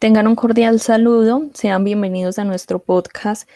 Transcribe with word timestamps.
Tengan 0.00 0.26
un 0.28 0.34
cordial 0.34 0.80
saludo, 0.80 1.50
sean 1.52 1.84
bienvenidos 1.84 2.38
a 2.38 2.44
nuestro 2.44 2.78
podcast. 2.78 3.46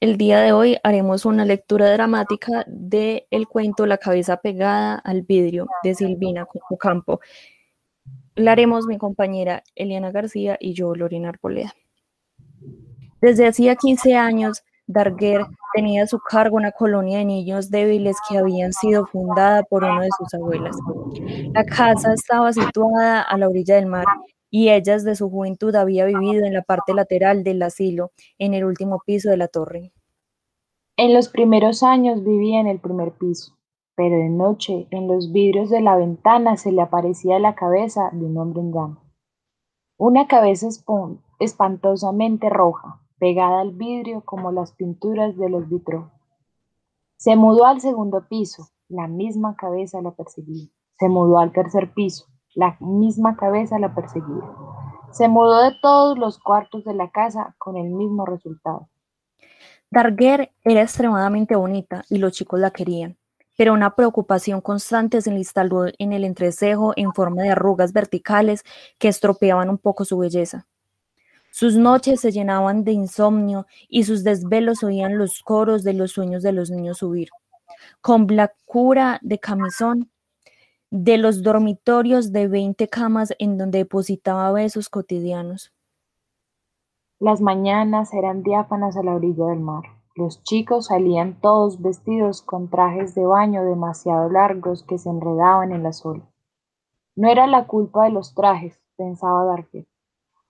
El 0.00 0.16
día 0.16 0.40
de 0.40 0.50
hoy 0.50 0.78
haremos 0.82 1.24
una 1.24 1.44
lectura 1.44 1.92
dramática 1.92 2.64
del 2.66 3.24
el 3.30 3.46
cuento 3.46 3.86
La 3.86 3.98
cabeza 3.98 4.38
pegada 4.38 4.96
al 4.96 5.22
vidrio 5.22 5.68
de 5.84 5.94
Silvina 5.94 6.48
Ocampo. 6.68 7.20
La 8.34 8.50
haremos 8.50 8.86
mi 8.86 8.98
compañera 8.98 9.62
Eliana 9.76 10.10
García 10.10 10.56
y 10.58 10.74
yo, 10.74 10.92
Lorena 10.96 11.28
Arboleda. 11.28 11.72
Desde 13.20 13.46
hacía 13.46 13.76
15 13.76 14.16
años, 14.16 14.64
Darguer 14.88 15.46
tenía 15.72 16.02
a 16.02 16.08
su 16.08 16.18
cargo 16.18 16.56
una 16.56 16.72
colonia 16.72 17.18
de 17.18 17.26
niños 17.26 17.70
débiles 17.70 18.16
que 18.28 18.38
habían 18.38 18.72
sido 18.72 19.06
fundada 19.06 19.62
por 19.62 19.84
uno 19.84 20.00
de 20.00 20.08
sus 20.18 20.34
abuelas. 20.34 20.76
La 21.54 21.64
casa 21.64 22.12
estaba 22.12 22.52
situada 22.52 23.22
a 23.22 23.38
la 23.38 23.48
orilla 23.48 23.76
del 23.76 23.86
mar 23.86 24.04
y 24.54 24.68
ellas 24.68 25.02
de 25.02 25.16
su 25.16 25.30
juventud 25.30 25.74
había 25.74 26.04
vivido 26.04 26.44
en 26.44 26.52
la 26.52 26.60
parte 26.60 26.92
lateral 26.92 27.42
del 27.42 27.62
asilo, 27.62 28.12
en 28.38 28.52
el 28.52 28.66
último 28.66 29.02
piso 29.04 29.30
de 29.30 29.38
la 29.38 29.48
torre. 29.48 29.92
En 30.98 31.14
los 31.14 31.30
primeros 31.30 31.82
años 31.82 32.22
vivía 32.22 32.60
en 32.60 32.66
el 32.66 32.78
primer 32.78 33.12
piso, 33.12 33.56
pero 33.96 34.14
de 34.14 34.28
noche 34.28 34.86
en 34.90 35.08
los 35.08 35.32
vidrios 35.32 35.70
de 35.70 35.80
la 35.80 35.96
ventana 35.96 36.58
se 36.58 36.70
le 36.70 36.82
aparecía 36.82 37.38
la 37.38 37.54
cabeza 37.54 38.10
de 38.12 38.26
un 38.26 38.36
hombre 38.36 38.60
en 38.60 38.74
llama. 38.74 39.02
Una 39.96 40.28
cabeza 40.28 40.68
espantosamente 41.40 42.50
roja, 42.50 43.00
pegada 43.18 43.62
al 43.62 43.72
vidrio 43.72 44.22
como 44.22 44.52
las 44.52 44.72
pinturas 44.72 45.34
de 45.38 45.48
los 45.48 45.66
vitros. 45.70 46.10
Se 47.16 47.36
mudó 47.36 47.64
al 47.64 47.80
segundo 47.80 48.26
piso, 48.28 48.68
la 48.88 49.08
misma 49.08 49.56
cabeza 49.56 50.02
la 50.02 50.10
perseguía. 50.10 50.68
Se 50.98 51.08
mudó 51.08 51.38
al 51.38 51.52
tercer 51.52 51.94
piso, 51.94 52.26
la 52.54 52.76
misma 52.80 53.36
cabeza 53.36 53.78
la 53.78 53.94
perseguía. 53.94 54.42
Se 55.12 55.28
mudó 55.28 55.62
de 55.62 55.76
todos 55.82 56.18
los 56.18 56.38
cuartos 56.38 56.84
de 56.84 56.94
la 56.94 57.10
casa 57.10 57.54
con 57.58 57.76
el 57.76 57.90
mismo 57.90 58.24
resultado. 58.24 58.88
Darguer 59.90 60.52
era 60.64 60.82
extremadamente 60.82 61.54
bonita 61.54 62.04
y 62.08 62.16
los 62.16 62.32
chicos 62.32 62.58
la 62.58 62.70
querían, 62.70 63.18
pero 63.58 63.74
una 63.74 63.94
preocupación 63.94 64.62
constante 64.62 65.20
se 65.20 65.30
le 65.30 65.38
instaló 65.38 65.84
en 65.98 66.12
el 66.12 66.24
entrecejo 66.24 66.94
en 66.96 67.12
forma 67.12 67.42
de 67.42 67.50
arrugas 67.50 67.92
verticales 67.92 68.64
que 68.98 69.08
estropeaban 69.08 69.68
un 69.68 69.76
poco 69.76 70.06
su 70.06 70.16
belleza. 70.16 70.66
Sus 71.50 71.76
noches 71.76 72.20
se 72.22 72.32
llenaban 72.32 72.82
de 72.82 72.92
insomnio 72.92 73.66
y 73.86 74.04
sus 74.04 74.24
desvelos 74.24 74.82
oían 74.82 75.18
los 75.18 75.42
coros 75.42 75.84
de 75.84 75.92
los 75.92 76.12
sueños 76.12 76.42
de 76.42 76.52
los 76.52 76.70
niños 76.70 76.98
subir. 76.98 77.28
Con 78.00 78.26
blancura 78.26 79.18
de 79.20 79.38
camisón, 79.38 80.10
de 80.92 81.16
los 81.16 81.42
dormitorios 81.42 82.32
de 82.32 82.48
20 82.48 82.86
camas 82.88 83.32
en 83.38 83.56
donde 83.56 83.78
depositaba 83.78 84.52
besos 84.52 84.90
cotidianos. 84.90 85.72
Las 87.18 87.40
mañanas 87.40 88.12
eran 88.12 88.42
diáfanas 88.42 88.98
a 88.98 89.02
la 89.02 89.14
orilla 89.14 89.46
del 89.46 89.60
mar. 89.60 89.84
Los 90.14 90.42
chicos 90.42 90.88
salían 90.88 91.40
todos 91.40 91.80
vestidos 91.80 92.42
con 92.42 92.68
trajes 92.68 93.14
de 93.14 93.24
baño 93.24 93.64
demasiado 93.64 94.28
largos 94.28 94.82
que 94.82 94.98
se 94.98 95.08
enredaban 95.08 95.72
en 95.72 95.82
la 95.82 95.94
sola. 95.94 96.28
No 97.16 97.30
era 97.30 97.46
la 97.46 97.66
culpa 97.66 98.04
de 98.04 98.10
los 98.10 98.34
trajes, 98.34 98.78
pensaba 98.98 99.46
Darket, 99.46 99.88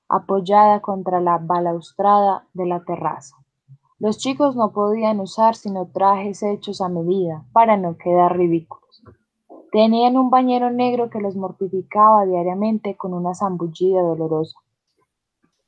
apoyada 0.09 0.81
contra 0.81 1.21
la 1.21 1.39
balaustrada 1.39 2.49
de 2.53 2.67
la 2.67 2.83
terraza. 2.83 3.37
Los 4.01 4.19
chicos 4.19 4.57
no 4.57 4.73
podían 4.73 5.21
usar 5.21 5.55
sino 5.55 5.87
trajes 5.87 6.43
hechos 6.43 6.81
a 6.81 6.89
medida 6.89 7.45
para 7.53 7.77
no 7.77 7.97
quedar 7.97 8.37
ridículos. 8.37 8.82
Tenían 9.73 10.19
un 10.19 10.29
bañero 10.29 10.71
negro 10.71 11.09
que 11.09 11.19
los 11.19 11.35
mortificaba 11.35 12.27
diariamente 12.27 12.95
con 12.95 13.15
una 13.15 13.35
zambullida 13.35 14.03
dolorosa, 14.03 14.59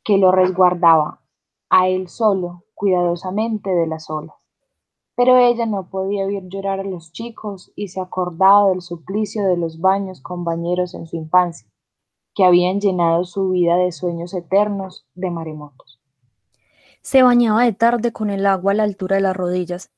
que 0.05 0.19
lo 0.19 0.31
resguardaba, 0.31 1.23
a 1.71 1.89
él 1.89 2.09
solo, 2.09 2.65
cuidadosamente 2.75 3.71
de 3.71 3.87
las 3.87 4.11
olas. 4.11 4.37
Pero 5.17 5.39
ella 5.39 5.65
no 5.65 5.89
podía 5.89 6.27
oír 6.27 6.43
llorar 6.49 6.81
a 6.81 6.85
los 6.85 7.13
chicos 7.13 7.73
y 7.77 7.89
se 7.89 8.03
acordaba 8.03 8.69
del 8.69 8.83
suplicio 8.83 9.47
de 9.47 9.57
los 9.57 9.81
baños 9.81 10.21
con 10.21 10.45
bañeros 10.45 10.93
en 10.93 11.07
su 11.07 11.17
infancia, 11.17 11.67
que 12.35 12.45
habían 12.45 12.81
llenado 12.81 13.25
su 13.25 13.49
vida 13.49 13.77
de 13.77 13.91
sueños 13.91 14.35
eternos 14.35 15.07
de 15.15 15.31
maremotos. 15.31 15.99
Se 17.01 17.23
bañaba 17.23 17.65
de 17.65 17.73
tarde 17.73 18.13
con 18.13 18.29
el 18.29 18.45
agua 18.45 18.73
a 18.73 18.75
la 18.75 18.83
altura 18.83 19.17
de 19.17 19.23
las 19.23 19.37
rodillas, 19.37 19.91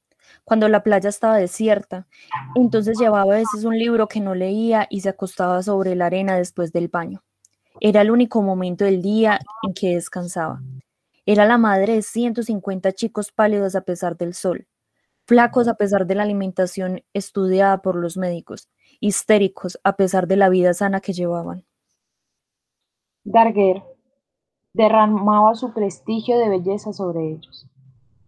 cuando 0.45 0.69
la 0.69 0.83
playa 0.83 1.09
estaba 1.09 1.37
desierta. 1.37 2.07
Entonces 2.55 2.99
llevaba 2.99 3.35
a 3.35 3.37
veces 3.37 3.65
un 3.65 3.79
libro 3.79 4.09
que 4.09 4.21
no 4.21 4.35
leía 4.35 4.87
y 4.91 5.01
se 5.01 5.09
acostaba 5.09 5.63
sobre 5.63 5.95
la 5.95 6.07
arena 6.07 6.37
después 6.37 6.73
del 6.73 6.89
baño. 6.89 7.23
Era 7.81 8.01
el 8.01 8.11
único 8.11 8.43
momento 8.43 8.85
del 8.85 9.03
día 9.03 9.39
en 9.63 9.75
que 9.75 9.95
descansaba. 9.95 10.63
Era 11.27 11.45
la 11.45 11.59
madre 11.59 11.95
de 11.95 12.03
150 12.03 12.93
chicos 12.93 13.33
pálidos 13.33 13.75
a 13.75 13.81
pesar 13.81 14.17
del 14.17 14.33
sol, 14.33 14.67
flacos 15.27 15.69
a 15.69 15.75
pesar 15.75 16.07
de 16.07 16.15
la 16.15 16.23
alimentación 16.23 17.03
estudiada 17.13 17.83
por 17.83 17.97
los 17.97 18.17
médicos, 18.17 18.69
histéricos 19.01 19.79
a 19.83 19.97
pesar 19.97 20.27
de 20.29 20.37
la 20.37 20.49
vida 20.49 20.73
sana 20.73 21.01
que 21.01 21.13
llevaban. 21.13 21.65
Darguer 23.25 23.83
derramaba 24.73 25.55
su 25.55 25.73
prestigio 25.73 26.39
de 26.39 26.49
belleza 26.49 26.93
sobre 26.93 27.33
ellos. 27.33 27.67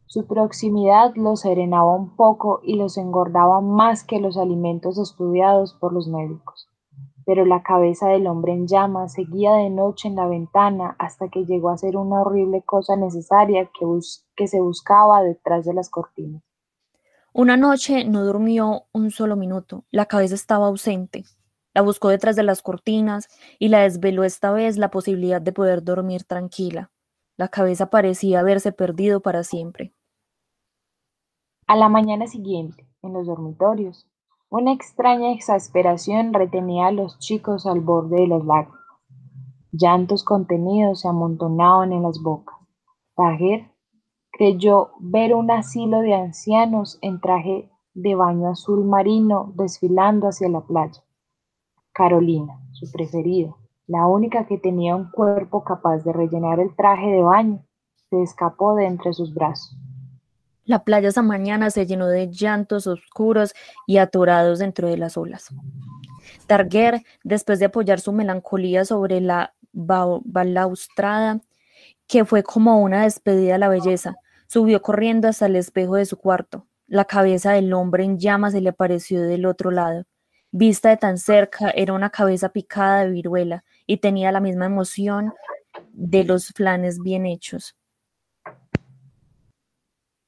Su 0.08 0.26
proximidad 0.26 1.12
los 1.16 1.40
serenaba 1.40 1.94
un 1.94 2.16
poco 2.16 2.60
y 2.62 2.76
los 2.76 2.96
engordaba 2.96 3.60
más 3.60 4.04
que 4.04 4.20
los 4.20 4.38
alimentos 4.38 4.96
estudiados 4.96 5.74
por 5.74 5.92
los 5.92 6.08
médicos. 6.08 6.66
Pero 7.26 7.44
la 7.44 7.62
cabeza 7.62 8.08
del 8.08 8.26
hombre 8.26 8.52
en 8.52 8.66
llamas 8.66 9.12
seguía 9.12 9.52
de 9.52 9.68
noche 9.68 10.08
en 10.08 10.16
la 10.16 10.26
ventana 10.26 10.96
hasta 10.98 11.28
que 11.28 11.44
llegó 11.44 11.68
a 11.68 11.76
ser 11.76 11.98
una 11.98 12.22
horrible 12.22 12.62
cosa 12.62 12.96
necesaria 12.96 13.66
que, 13.66 13.84
que 14.34 14.48
se 14.48 14.62
buscaba 14.62 15.22
detrás 15.22 15.66
de 15.66 15.74
las 15.74 15.90
cortinas. 15.90 16.42
Una 17.34 17.58
noche 17.58 18.06
no 18.06 18.24
durmió 18.24 18.84
un 18.92 19.10
solo 19.10 19.36
minuto. 19.36 19.84
La 19.90 20.06
cabeza 20.06 20.36
estaba 20.36 20.68
ausente. 20.68 21.24
La 21.74 21.82
buscó 21.82 22.08
detrás 22.08 22.34
de 22.34 22.44
las 22.44 22.62
cortinas 22.62 23.28
y 23.58 23.68
la 23.68 23.80
desveló 23.80 24.24
esta 24.24 24.52
vez 24.52 24.78
la 24.78 24.90
posibilidad 24.90 25.42
de 25.42 25.52
poder 25.52 25.84
dormir 25.84 26.24
tranquila. 26.24 26.90
La 27.36 27.48
cabeza 27.48 27.90
parecía 27.90 28.40
haberse 28.40 28.72
perdido 28.72 29.20
para 29.20 29.44
siempre. 29.44 29.92
A 31.68 31.76
la 31.76 31.90
mañana 31.90 32.26
siguiente, 32.26 32.88
en 33.02 33.12
los 33.12 33.26
dormitorios, 33.26 34.08
una 34.48 34.72
extraña 34.72 35.32
exasperación 35.32 36.32
retenía 36.32 36.86
a 36.86 36.92
los 36.92 37.18
chicos 37.18 37.66
al 37.66 37.80
borde 37.80 38.22
de 38.22 38.26
las 38.26 38.42
lágrimas. 38.42 38.80
Llantos 39.70 40.24
contenidos 40.24 41.02
se 41.02 41.08
amontonaban 41.08 41.92
en 41.92 42.04
las 42.04 42.22
bocas. 42.22 42.56
Tajer 43.14 43.70
creyó 44.32 44.92
ver 44.98 45.34
un 45.34 45.50
asilo 45.50 46.00
de 46.00 46.14
ancianos 46.14 46.98
en 47.02 47.20
traje 47.20 47.70
de 47.92 48.14
baño 48.14 48.48
azul 48.48 48.86
marino 48.86 49.52
desfilando 49.54 50.28
hacia 50.28 50.48
la 50.48 50.62
playa. 50.62 51.04
Carolina, 51.92 52.62
su 52.72 52.90
preferida, 52.90 53.54
la 53.86 54.06
única 54.06 54.46
que 54.46 54.56
tenía 54.56 54.96
un 54.96 55.10
cuerpo 55.10 55.64
capaz 55.64 55.98
de 55.98 56.14
rellenar 56.14 56.60
el 56.60 56.74
traje 56.74 57.08
de 57.08 57.20
baño, 57.20 57.62
se 58.08 58.22
escapó 58.22 58.74
de 58.74 58.86
entre 58.86 59.12
sus 59.12 59.34
brazos. 59.34 59.76
La 60.68 60.84
playa 60.84 61.08
esa 61.08 61.22
mañana 61.22 61.70
se 61.70 61.86
llenó 61.86 62.08
de 62.08 62.30
llantos 62.30 62.86
oscuros 62.86 63.54
y 63.86 63.96
atorados 63.96 64.58
dentro 64.58 64.86
de 64.86 64.98
las 64.98 65.16
olas. 65.16 65.48
Targuer, 66.46 67.04
después 67.24 67.58
de 67.58 67.64
apoyar 67.64 68.00
su 68.00 68.12
melancolía 68.12 68.84
sobre 68.84 69.22
la 69.22 69.54
balaustrada, 69.72 71.40
que 72.06 72.26
fue 72.26 72.42
como 72.42 72.82
una 72.82 73.04
despedida 73.04 73.54
a 73.54 73.58
la 73.58 73.70
belleza, 73.70 74.16
subió 74.46 74.82
corriendo 74.82 75.28
hasta 75.28 75.46
el 75.46 75.56
espejo 75.56 75.94
de 75.94 76.04
su 76.04 76.18
cuarto. 76.18 76.66
La 76.86 77.06
cabeza 77.06 77.52
del 77.52 77.72
hombre 77.72 78.04
en 78.04 78.18
llamas 78.18 78.52
se 78.52 78.60
le 78.60 78.68
apareció 78.68 79.22
del 79.22 79.46
otro 79.46 79.70
lado. 79.70 80.04
Vista 80.50 80.90
de 80.90 80.98
tan 80.98 81.16
cerca, 81.16 81.70
era 81.70 81.94
una 81.94 82.10
cabeza 82.10 82.50
picada 82.50 83.04
de 83.06 83.10
viruela 83.10 83.64
y 83.86 83.96
tenía 83.96 84.32
la 84.32 84.40
misma 84.40 84.66
emoción 84.66 85.32
de 85.92 86.24
los 86.24 86.48
flanes 86.48 87.00
bien 87.00 87.24
hechos. 87.24 87.77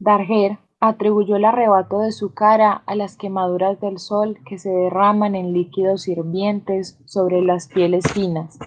Darger 0.01 0.59
atribuyó 0.81 1.37
el 1.37 1.45
arrebato 1.45 1.99
de 1.99 2.11
su 2.11 2.33
cara 2.33 2.83
a 2.87 2.95
las 2.95 3.19
quemaduras 3.19 3.79
del 3.81 3.99
sol 3.99 4.39
que 4.47 4.59
se 4.59 4.71
derraman 4.71 5.35
en 5.35 5.53
líquidos 5.53 6.09
hirvientes 6.09 6.99
sobre 7.05 7.43
las 7.43 7.69
pieles 7.69 8.11
finas. 8.11 8.59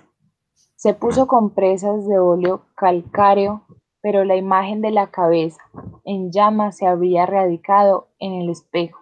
Se 0.76 0.94
puso 0.94 1.26
compresas 1.26 2.08
de 2.08 2.20
óleo 2.20 2.68
calcáreo, 2.76 3.66
pero 4.00 4.26
la 4.26 4.36
imagen 4.36 4.82
de 4.82 4.92
la 4.92 5.10
cabeza 5.10 5.60
en 6.04 6.32
llamas 6.32 6.78
se 6.78 6.86
había 6.86 7.26
radicado 7.26 8.10
en 8.20 8.34
el 8.34 8.52
espejo. 8.52 9.00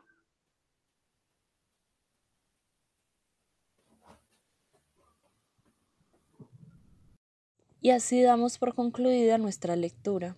Y 7.81 7.89
así 7.89 8.22
damos 8.22 8.57
por 8.57 8.74
concluida 8.74 9.38
nuestra 9.38 9.75
lectura. 9.75 10.38